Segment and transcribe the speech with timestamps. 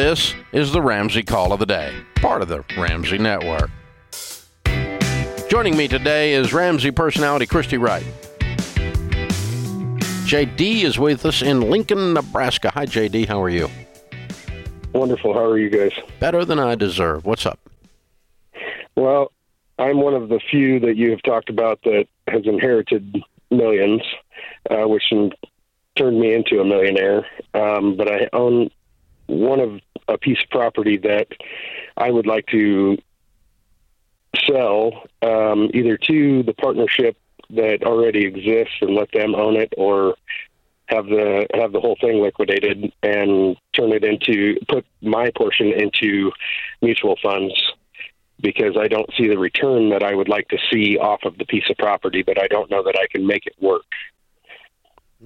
[0.00, 3.70] This is the Ramsey Call of the Day, part of the Ramsey Network.
[5.50, 8.06] Joining me today is Ramsey personality Christy Wright.
[10.24, 12.70] JD is with us in Lincoln, Nebraska.
[12.72, 13.28] Hi, JD.
[13.28, 13.68] How are you?
[14.94, 15.34] Wonderful.
[15.34, 15.92] How are you guys?
[16.18, 17.26] Better than I deserve.
[17.26, 17.60] What's up?
[18.96, 19.32] Well,
[19.78, 24.00] I'm one of the few that you have talked about that has inherited millions,
[24.70, 25.12] uh, which
[25.94, 27.26] turned me into a millionaire.
[27.52, 28.70] Um, but I own
[29.26, 29.78] one of
[30.10, 31.28] a piece of property that
[31.96, 32.98] I would like to
[34.48, 37.16] sell um, either to the partnership
[37.50, 40.16] that already exists and let them own it, or
[40.86, 46.32] have the have the whole thing liquidated and turn it into put my portion into
[46.82, 47.54] mutual funds
[48.40, 51.44] because I don't see the return that I would like to see off of the
[51.44, 53.84] piece of property, but I don't know that I can make it work.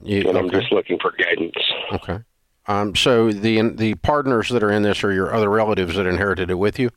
[0.02, 0.38] You, and okay.
[0.38, 1.54] I'm just looking for guidance.
[1.92, 2.18] Okay.
[2.66, 6.50] Um, so the the partners that are in this are your other relatives that inherited
[6.50, 6.90] it with you.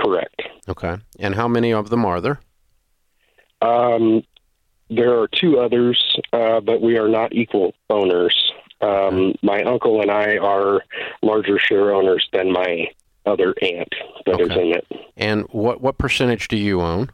[0.00, 0.42] Correct.
[0.68, 0.96] Okay.
[1.18, 2.40] And how many of them are there?
[3.60, 4.22] Um,
[4.90, 8.52] there are two others, uh, but we are not equal owners.
[8.80, 10.82] Um, my uncle and I are
[11.22, 12.86] larger share owners than my
[13.26, 13.92] other aunt
[14.24, 14.44] that okay.
[14.44, 14.86] is in it.
[15.16, 17.10] And what what percentage do you own?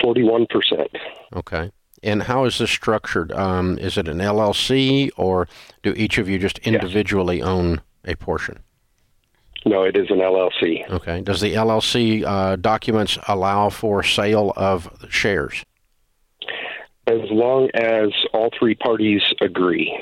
[0.00, 0.90] Forty one percent.
[1.34, 1.70] Okay.
[2.02, 3.32] And how is this structured?
[3.32, 5.48] Um, is it an LLC, or
[5.82, 7.46] do each of you just individually yes.
[7.46, 8.62] own a portion?
[9.66, 10.88] No, it is an LLC.
[10.88, 11.20] Okay.
[11.22, 15.64] Does the LLC uh, documents allow for sale of shares?
[17.08, 20.00] As long as all three parties agree.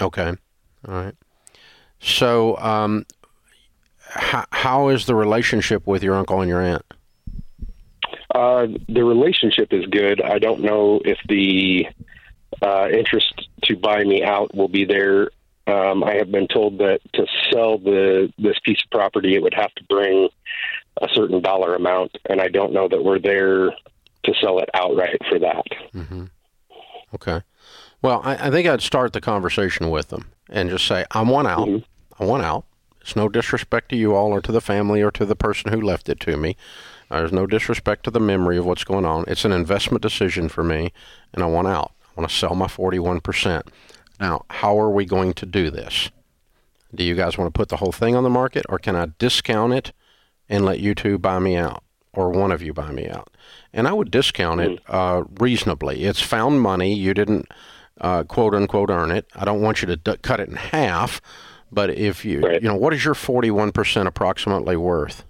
[0.00, 0.32] Okay.
[0.88, 1.14] All right.
[2.00, 3.06] So, um,
[4.08, 6.84] how, how is the relationship with your uncle and your aunt?
[8.42, 10.20] Uh, the relationship is good.
[10.20, 11.86] I don't know if the
[12.60, 15.30] uh, interest to buy me out will be there
[15.66, 19.54] um, I have been told that to sell the this piece of property, it would
[19.54, 20.28] have to bring
[21.00, 25.20] a certain dollar amount, and I don't know that we're there to sell it outright
[25.28, 25.64] for that.
[25.94, 26.24] Mm-hmm.
[27.14, 27.42] Okay.
[28.00, 31.46] Well, I, I, think I'd start the conversation with them and just say, "I want
[31.46, 31.68] out.
[31.68, 32.22] Mm-hmm.
[32.22, 32.64] I want out."
[33.00, 35.80] It's no disrespect to you all or to the family or to the person who
[35.80, 36.56] left it to me.
[37.18, 39.24] There's no disrespect to the memory of what's going on.
[39.28, 40.92] It's an investment decision for me,
[41.32, 41.92] and I want out.
[42.16, 43.62] I want to sell my 41%.
[44.20, 46.10] Now, how are we going to do this?
[46.94, 49.08] Do you guys want to put the whole thing on the market, or can I
[49.18, 49.92] discount it
[50.48, 53.30] and let you two buy me out, or one of you buy me out?
[53.72, 54.94] And I would discount it mm-hmm.
[54.94, 56.04] uh, reasonably.
[56.04, 56.94] It's found money.
[56.94, 57.48] You didn't
[58.00, 59.26] uh, quote unquote earn it.
[59.34, 61.22] I don't want you to d- cut it in half,
[61.70, 62.62] but if you, right.
[62.62, 65.24] you know, what is your 41% approximately worth?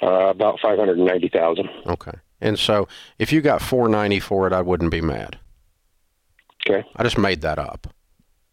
[0.00, 1.68] Uh, about 590,000.
[1.86, 2.12] Okay.
[2.40, 2.86] And so
[3.18, 5.38] if you got 490 for it, I wouldn't be mad.
[6.68, 6.86] Okay.
[6.94, 7.92] I just made that up.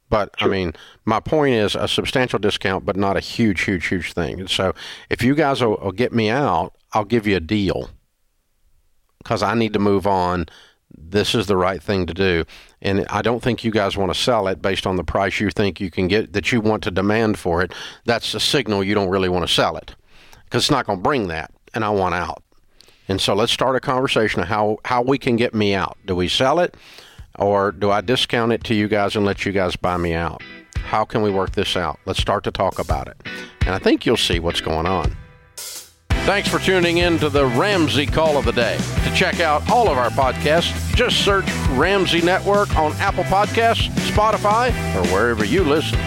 [0.10, 0.48] But sure.
[0.48, 0.74] I mean,
[1.06, 4.40] my point is a substantial discount, but not a huge, huge, huge thing.
[4.40, 4.74] And so,
[5.10, 7.90] if you guys will, will get me out, I'll give you a deal
[9.20, 10.46] because I need to move on.
[10.98, 12.46] This is the right thing to do,
[12.82, 15.50] and I don't think you guys want to sell it based on the price you
[15.50, 17.74] think you can get that you want to demand for it.
[18.06, 19.96] That's a signal you don't really want to sell it
[20.46, 22.42] because it's not going to bring that, and I want out.
[23.08, 25.98] And so, let's start a conversation of how how we can get me out.
[26.06, 26.76] Do we sell it?
[27.38, 30.42] Or do I discount it to you guys and let you guys buy me out?
[30.78, 32.00] How can we work this out?
[32.06, 33.18] Let's start to talk about it.
[33.66, 35.16] And I think you'll see what's going on.
[36.26, 38.78] Thanks for tuning in to the Ramsey Call of the Day.
[39.04, 44.70] To check out all of our podcasts, just search Ramsey Network on Apple Podcasts, Spotify,
[44.96, 46.00] or wherever you listen.